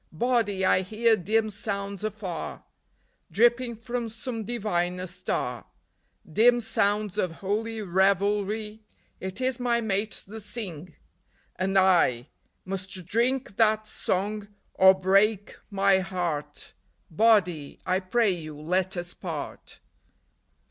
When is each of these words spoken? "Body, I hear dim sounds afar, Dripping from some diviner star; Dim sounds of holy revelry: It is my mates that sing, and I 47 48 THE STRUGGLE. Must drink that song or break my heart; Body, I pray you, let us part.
"Body, 0.27 0.65
I 0.65 0.81
hear 0.81 1.15
dim 1.15 1.51
sounds 1.51 2.03
afar, 2.03 2.63
Dripping 3.29 3.75
from 3.75 4.09
some 4.09 4.43
diviner 4.45 5.05
star; 5.05 5.67
Dim 6.27 6.59
sounds 6.59 7.19
of 7.19 7.29
holy 7.33 7.83
revelry: 7.83 8.81
It 9.19 9.41
is 9.41 9.59
my 9.59 9.79
mates 9.79 10.23
that 10.23 10.41
sing, 10.41 10.95
and 11.55 11.77
I 11.77 12.29
47 12.67 12.77
48 12.77 12.77
THE 12.77 12.77
STRUGGLE. 12.79 13.01
Must 13.03 13.11
drink 13.11 13.57
that 13.57 13.87
song 13.87 14.47
or 14.73 14.95
break 14.95 15.55
my 15.69 15.99
heart; 15.99 16.73
Body, 17.11 17.77
I 17.85 17.99
pray 17.99 18.31
you, 18.31 18.59
let 18.59 18.97
us 18.97 19.13
part. 19.13 19.81